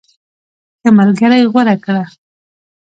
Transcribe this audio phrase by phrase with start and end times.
[0.81, 2.03] ښه ملګری غوره کړه.